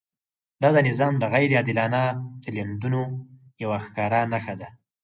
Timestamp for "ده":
4.59-4.67